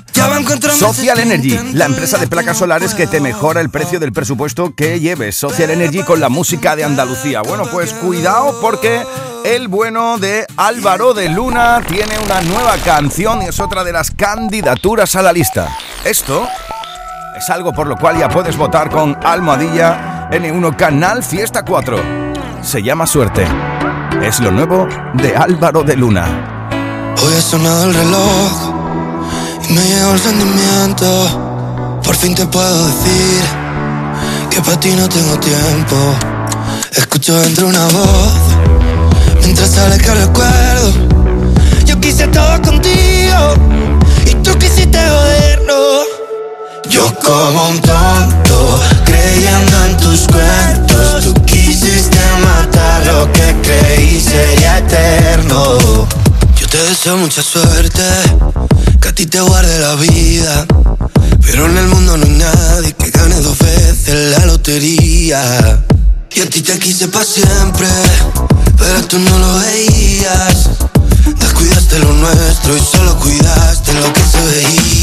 [0.78, 5.02] Social Energy, la empresa de placas solares que te mejora el precio del presupuesto que
[5.02, 5.36] lleves.
[5.36, 7.42] Social Energy con la música de Andalucía.
[7.42, 9.04] Bueno, pues cuidado porque
[9.44, 14.12] el bueno de Álvaro de Luna tiene una nueva canción y es otra de las
[14.12, 15.68] candidaturas a la lista.
[16.06, 16.48] Esto
[17.38, 21.98] es algo por lo cual ya puedes votar con Almohadilla N1 Canal Fiesta 4.
[22.62, 23.46] Se llama Suerte.
[24.24, 26.70] Es lo nuevo de Álvaro de Luna.
[27.22, 28.89] Hoy ha sonado el reloj
[29.70, 32.02] me llegó el sentimiento.
[32.04, 33.42] Por fin te puedo decir
[34.50, 35.96] que para ti no tengo tiempo.
[36.96, 38.34] Escucho dentro una voz
[39.42, 40.94] mientras sale que recuerdo.
[41.86, 43.54] Yo quise todo contigo
[44.26, 46.06] y tú quisiste jodernos.
[46.90, 51.24] Yo como un tonto creyendo en tus cuentos.
[51.24, 55.78] Tú quisiste matar lo que creí sería eterno.
[56.60, 58.04] Yo te deseo mucha suerte,
[59.02, 60.66] que a ti te guarde la vida.
[61.42, 65.84] Pero en el mundo no hay nadie que gane dos veces la lotería.
[66.32, 67.88] Y a ti te quise para siempre,
[68.78, 70.70] pero tú no lo veías.
[71.40, 74.99] Descuidaste lo nuestro y solo cuidaste lo que se veía.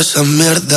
[0.00, 0.67] Esa mierda.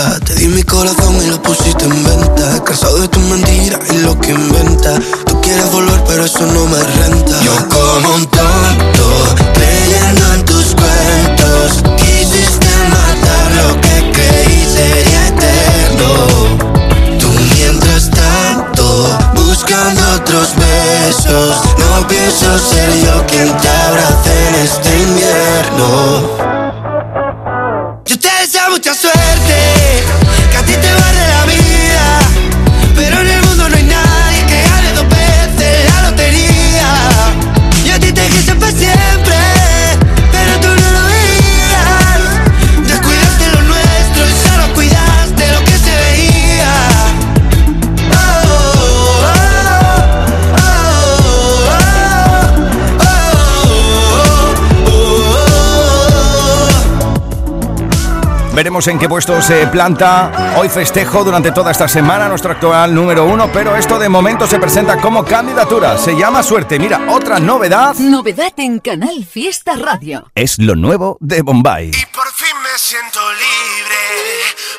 [58.82, 60.56] Veremos en qué puesto se planta.
[60.58, 64.58] Hoy festejo durante toda esta semana nuestro actual número uno, pero esto de momento se
[64.58, 66.00] presenta como candidatura.
[66.00, 66.80] Se llama Suerte.
[66.80, 70.32] Mira, otra novedad Novedad en Canal Fiesta Radio.
[70.34, 71.92] es lo nuevo de Bombay.
[72.12, 74.02] Por fin me siento libre,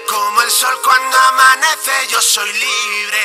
[0.08, 3.18] como el sol cuando amanece, yo soy libre.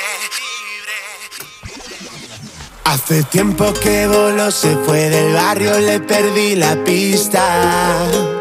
[2.83, 8.36] Hace tiempo que voló, se fue del barrio, le perdí la pista.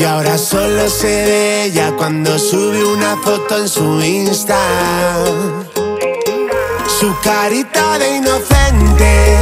[0.00, 4.56] Y ahora solo sé de ella cuando sube una foto en su Insta.
[6.98, 9.36] Su carita de inocente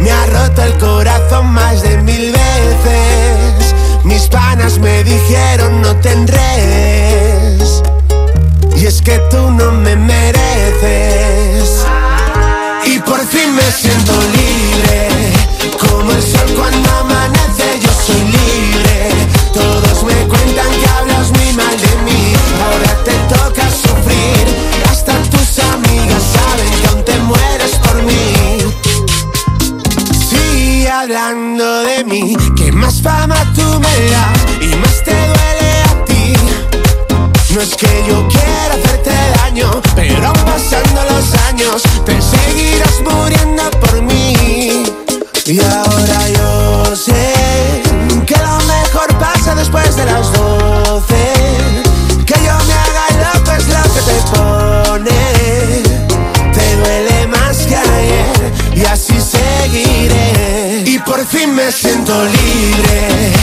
[0.00, 3.74] me ha roto el corazón más de mil veces.
[4.04, 7.82] Mis panas me dijeron no te enredes.
[8.76, 11.84] Y es que tú no me mereces.
[12.86, 15.08] Y por fin me siento libre.
[15.78, 17.63] Como el sol cuando amanece,
[33.04, 36.32] fama tú me das y más te duele a ti.
[37.54, 44.02] No es que yo quiera hacerte daño, pero pasando los años te seguirás muriendo por
[44.02, 44.84] mí.
[45.44, 47.82] Y ahora yo sé
[48.26, 50.53] que lo mejor pasa después de las doce.
[61.34, 63.33] Fin me siento libre,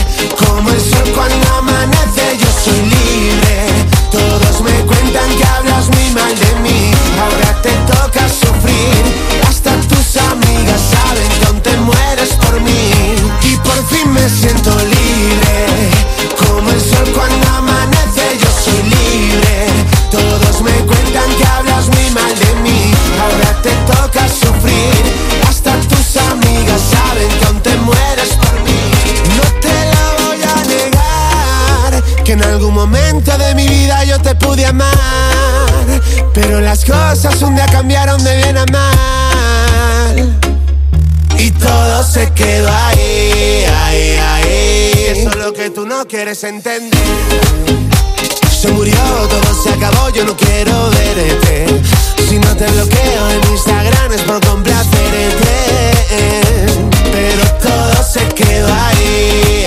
[32.32, 34.88] En algún momento de mi vida yo te pude amar.
[36.32, 40.40] Pero las cosas un día cambiaron de bien a mal.
[41.36, 44.92] Y todo se quedó ahí, ahí, ahí.
[45.08, 46.98] Eso es lo que tú no quieres entender.
[48.50, 48.96] Se murió,
[49.28, 51.82] todo se acabó, yo no quiero verte.
[52.30, 55.52] Si no te bloqueo en Instagram es por complacerte.
[57.12, 59.66] Pero todo se quedó ahí.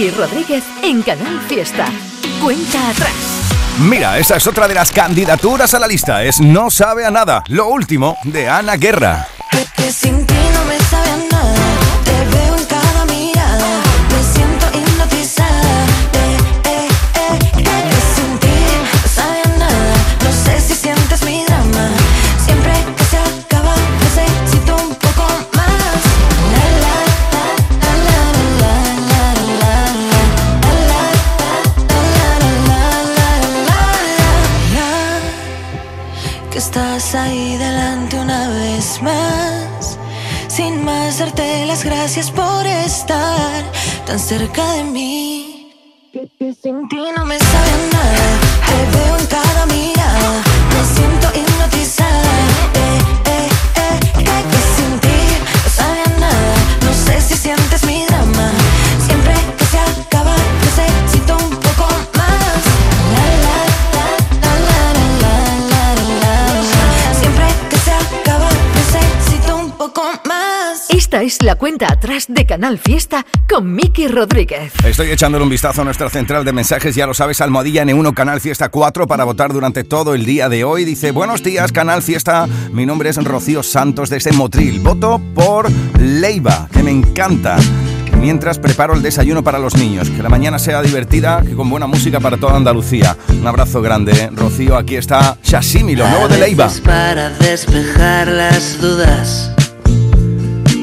[0.00, 1.84] Miki Rodríguez en Canal Fiesta.
[2.42, 3.12] Cuenta atrás.
[3.80, 6.24] Mira, esa es otra de las candidaturas a la lista.
[6.24, 7.44] Es No sabe a nada.
[7.48, 9.28] Lo último de Ana Guerra.
[37.14, 39.98] Ahí delante una vez más.
[40.48, 43.64] Sin más darte las gracias por estar
[44.06, 45.72] tan cerca de mí.
[46.62, 48.30] Sin ti no me sabe nada.
[71.80, 74.72] Cuenta atrás de Canal Fiesta con Miki Rodríguez.
[74.84, 78.40] Estoy echándole un vistazo a nuestra central de mensajes, ya lo sabes, Almohadilla N1 Canal
[78.40, 80.84] Fiesta 4 para votar durante todo el día de hoy.
[80.84, 84.80] Dice, buenos días Canal Fiesta, mi nombre es Rocío Santos desde Motril.
[84.80, 87.56] Voto por Leiva, que me encanta.
[88.18, 90.10] Mientras preparo el desayuno para los niños.
[90.10, 93.16] Que la mañana sea divertida, que con buena música para toda Andalucía.
[93.30, 94.76] Un abrazo grande, Rocío.
[94.76, 96.70] Aquí está Shashimi, lo nuevo de Leiva.
[96.84, 99.54] Para despejar las dudas,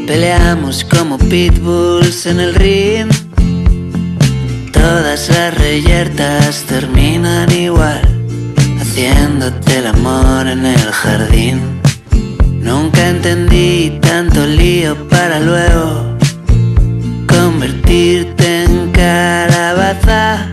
[0.07, 3.09] peleamos como pitbulls en el ring.
[4.71, 8.01] Todas las reyertas terminan igual,
[8.79, 11.81] haciéndote el amor en el jardín.
[12.61, 16.17] Nunca entendí tanto lío para luego
[17.27, 20.47] convertirte en calabaza.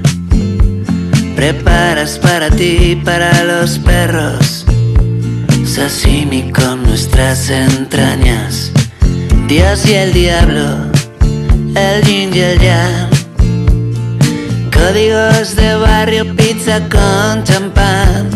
[1.36, 4.66] Preparas para ti y para los perros
[5.64, 8.72] sashimi con nuestras entrañas.
[9.48, 10.90] Dios y el diablo,
[11.76, 13.10] el yin y el yang.
[14.72, 18.30] Códigos de barrio, pizza con champán.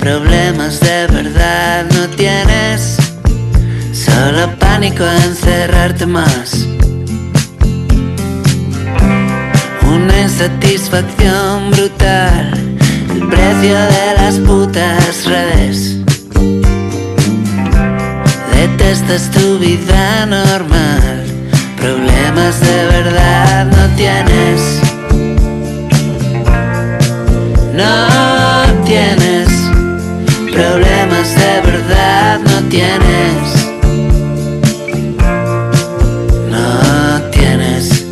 [0.00, 2.96] Problemas de verdad no tienes,
[3.92, 6.66] solo pánico a encerrarte más.
[9.82, 12.52] Una insatisfacción brutal,
[13.14, 16.07] el precio de las putas redes.
[18.58, 21.24] Detestas tu vida normal,
[21.76, 24.60] problemas de verdad no tienes.
[27.72, 29.48] No tienes,
[30.50, 33.38] problemas de verdad no tienes.
[36.50, 38.06] no tienes.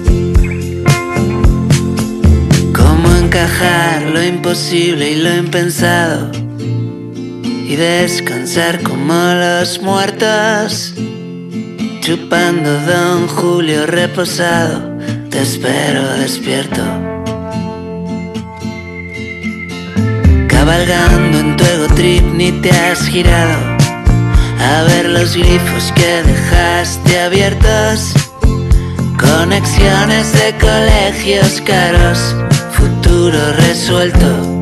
[2.72, 6.35] ¿Cómo encajar lo imposible y lo impensado
[7.68, 10.94] y descansar como los muertos.
[12.00, 14.96] Chupando Don Julio reposado,
[15.30, 16.82] te espero despierto.
[20.48, 23.76] Cabalgando en tu ego trip ni te has girado
[24.60, 28.12] a ver los glifos que dejaste abiertos.
[29.18, 32.36] Conexiones de colegios caros,
[32.72, 34.55] futuro resuelto.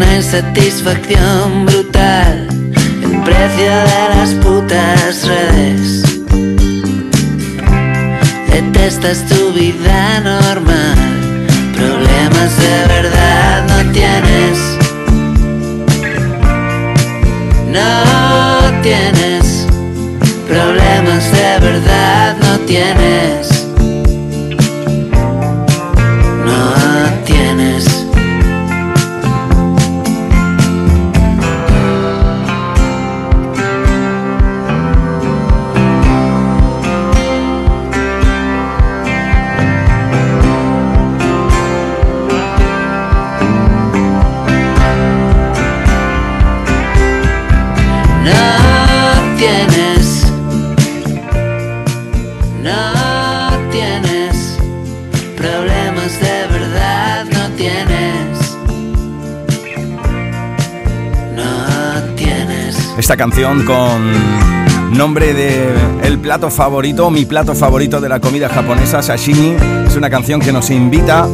[0.00, 2.48] Una insatisfacción brutal,
[3.02, 6.02] el precio de las putas redes.
[8.50, 10.96] Detestas tu vida normal,
[11.74, 14.58] problemas de verdad no tienes.
[17.68, 19.66] No tienes,
[20.48, 23.49] problemas de verdad no tienes.
[63.00, 64.12] Esta canción con
[64.96, 65.72] nombre de
[66.02, 69.56] el plato favorito, mi plato favorito de la comida japonesa, sashimi.
[69.86, 71.26] Es una canción que nos invita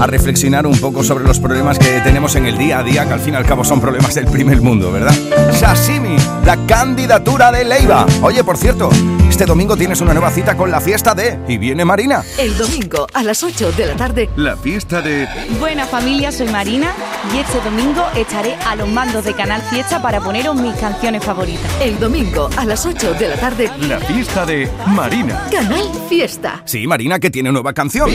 [0.00, 3.12] a reflexionar un poco sobre los problemas que tenemos en el día a día, que
[3.12, 5.14] al fin y al cabo son problemas del primer mundo, ¿verdad?
[5.52, 8.06] Sashimi, la candidatura de Leiva.
[8.20, 8.90] Oye, por cierto,
[9.34, 12.22] este domingo tienes una nueva cita con la fiesta de Y viene Marina.
[12.38, 14.30] El domingo a las 8 de la tarde.
[14.36, 15.26] La fiesta de
[15.58, 16.92] Buena familia, soy Marina
[17.34, 21.68] y este domingo estaré a los mandos de Canal Fiesta para poneros mis canciones favoritas.
[21.80, 23.72] El domingo a las 8 de la tarde.
[23.80, 25.48] La fiesta de Marina.
[25.50, 26.62] Canal Fiesta.
[26.64, 28.08] Sí, Marina que tiene nueva canción.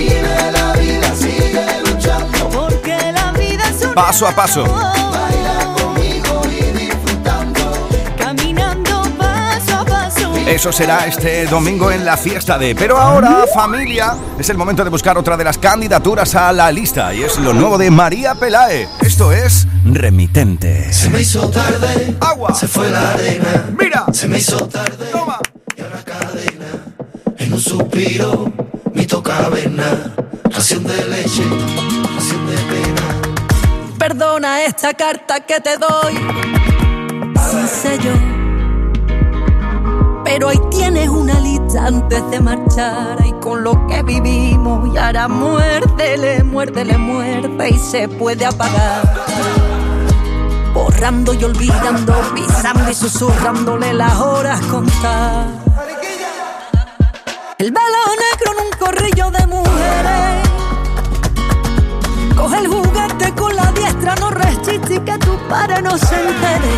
[2.54, 4.64] Porque la vida es Paso a paso.
[10.50, 12.74] Eso será este domingo en la fiesta de.
[12.74, 17.14] Pero ahora, familia, es el momento de buscar otra de las candidaturas a la lista.
[17.14, 18.90] Y es lo nuevo de María Pelae.
[19.00, 20.92] Esto es Remitente.
[20.92, 22.18] Se me hizo tarde.
[22.20, 22.56] Agua.
[22.56, 23.70] Se fue la arena.
[23.78, 24.06] Mira.
[24.12, 25.06] Se me hizo tarde.
[25.12, 25.38] Toma.
[25.78, 26.66] Y ahora cadena.
[27.38, 28.52] En un suspiro,
[28.96, 30.16] mi caverna.
[30.46, 31.44] Ración de leche,
[32.16, 33.96] ración de pena.
[34.00, 36.16] Perdona esta carta que te doy.
[37.52, 38.39] Sin sello
[40.30, 43.18] pero ahí tienes una lista antes de marchar.
[43.26, 49.26] Y con lo que vivimos, y ahora muérdele, muérdele, muerde y se puede apagar.
[50.72, 55.48] Borrando y olvidando, pisando y susurrándole las horas contar.
[57.58, 60.48] El velo negro en un corrillo de mujeres.
[62.38, 66.70] Coge el juguete con la diestra, no resiste y que tu padre no se entere.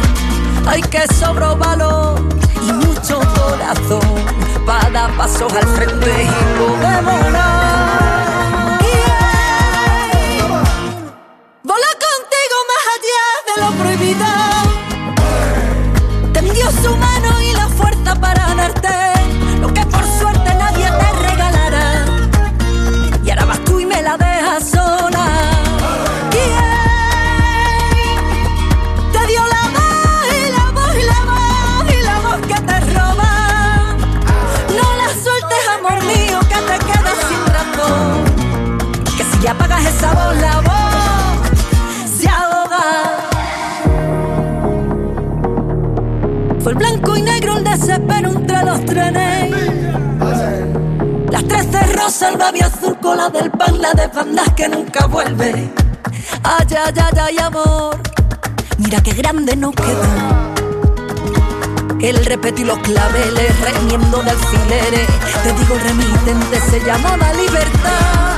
[0.67, 2.40] Hay que sobro valor
[3.71, 4.01] corazón
[4.65, 6.27] para dar pasos al frente y
[6.59, 8.79] poder volar.
[11.63, 14.29] Vola contigo más allá de lo prohibido.
[16.33, 19.10] Te dio su mano y la fuerza para darte
[39.87, 41.49] esa voz, la voz
[42.19, 42.83] se ahoga.
[46.61, 49.51] Fue el blanco y negro el desespero entre los trenes.
[51.31, 54.67] Las tres de rosa, el babi azul con la del pan, la de bandas que
[54.69, 55.71] nunca vuelve.
[56.43, 57.97] Ay, ay, ay, ay, amor.
[58.77, 60.03] Mira qué grande nos quedó.
[62.01, 65.07] El repetir los claveles, remiendo de alfileres.
[65.43, 68.30] Te digo, el remitente se llamaba libertad.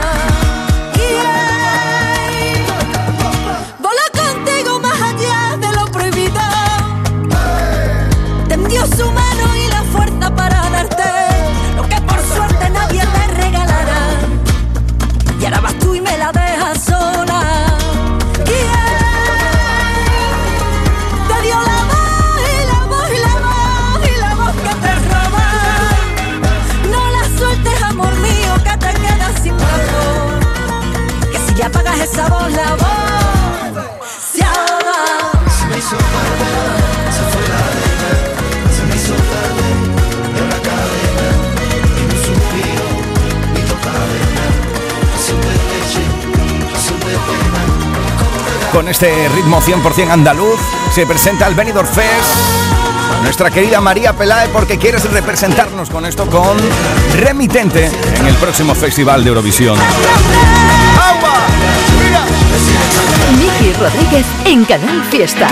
[48.73, 50.59] Con este ritmo 100% andaluz
[50.91, 52.35] se presenta el Benidorm Fest.
[53.21, 56.57] Nuestra querida María Pelae porque quieres representarnos con esto con
[57.15, 59.77] Remitente en el próximo Festival de Eurovisión.
[63.37, 65.49] Miki Rodríguez en Canal Fiesta.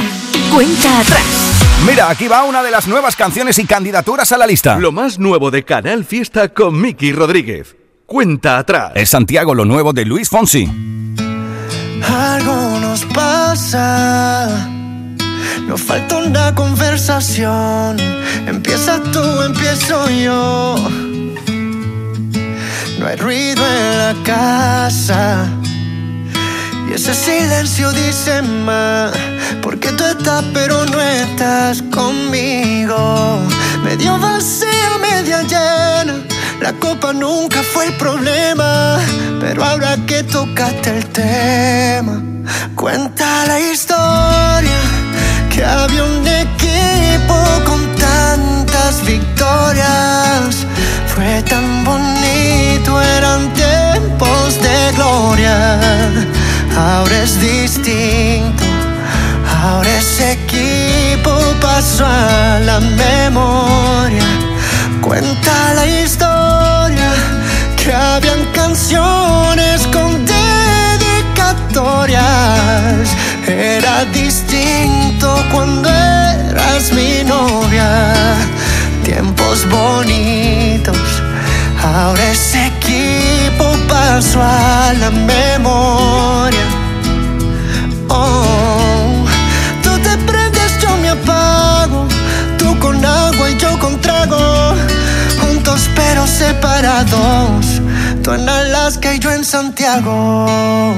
[0.52, 1.52] Cuenta atrás.
[1.86, 4.80] Mira, aquí va una de las nuevas canciones y candidaturas a la lista.
[4.80, 7.76] Lo más nuevo de Canal Fiesta con Miki Rodríguez.
[8.08, 8.94] Cuenta atrás.
[8.96, 10.66] Es Santiago lo nuevo de Luis Fonsi.
[12.04, 12.61] Algo
[12.92, 14.50] nos pasa.
[15.66, 17.96] Nos falta una conversación.
[18.46, 20.76] Empieza tú, empiezo yo.
[23.00, 25.48] No hay ruido en la casa.
[26.89, 29.14] Y ese silencio dice más.
[29.62, 33.39] Porque tú estás, pero no estás conmigo.
[33.86, 36.31] Medio vacía, media llena.
[36.62, 38.99] La copa nunca fue el problema.
[39.39, 42.22] Pero ahora que tocaste el tema,
[42.76, 44.80] cuenta la historia.
[45.49, 47.36] Que había un equipo
[47.66, 50.68] con tantas victorias.
[51.16, 55.80] Fue tan bonito, eran tiempos de gloria.
[56.78, 58.64] Ahora es distinto.
[59.64, 64.24] Ahora ese equipo pasó a la memoria.
[65.01, 66.31] Cuenta la historia
[68.16, 73.09] habían canciones con dedicatorias.
[73.47, 78.14] Era distinto cuando eras mi novia.
[79.03, 80.97] Tiempos bonitos.
[81.82, 86.66] Ahora ese equipo pasó a la memoria.
[88.09, 89.26] Oh,
[89.84, 92.07] tú te prendes, yo me apago.
[92.57, 94.76] Tú con agua y yo con trago.
[95.41, 97.82] Juntos pero separados.
[98.24, 100.96] Tú en Alaska y yo en Santiago.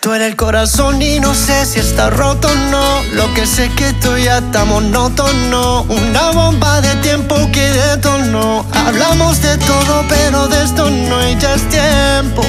[0.00, 3.02] Tú en el corazón y no sé si está roto o no.
[3.14, 5.82] Lo que sé que tú ya está monótono.
[5.82, 8.66] Una bomba de tiempo que detonó.
[8.74, 12.42] Hablamos de todo, pero de esto no hay ya es tiempo.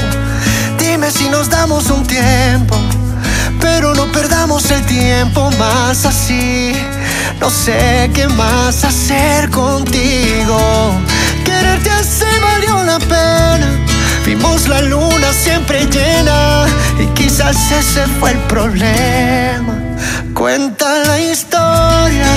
[0.77, 2.75] Dime si nos damos un tiempo.
[3.61, 6.73] Pero no perdamos el tiempo más así.
[7.39, 10.91] No sé qué más hacer contigo.
[11.45, 12.25] Quererte así
[14.25, 16.65] Vimos la luna siempre llena
[16.99, 19.73] y quizás ese fue el problema.
[20.33, 22.27] Cuenta la historia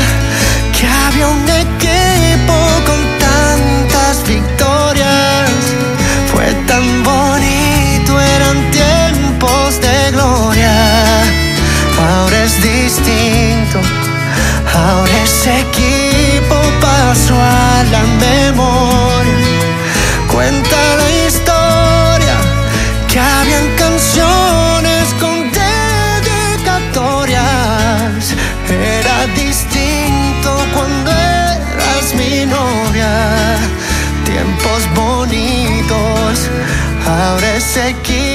[0.77, 2.55] que había un equipo
[2.87, 5.51] con tantas victorias.
[6.33, 11.23] Fue tan bonito, eran tiempos de gloria.
[12.09, 13.81] Ahora es distinto,
[14.73, 19.54] ahora ese equipo pasó a la memoria.
[20.35, 22.37] Cuenta la historia
[23.07, 28.35] que habían canciones con dedicatorias.
[28.69, 33.59] Era distinto cuando eras mi novia.
[34.25, 36.51] Tiempos bonitos.
[37.07, 38.34] Ahora ese equipo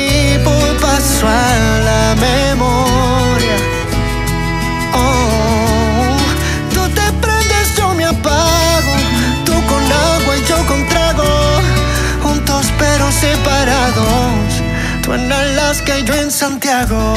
[15.10, 17.16] Tú en Alaska y yo en Santiago.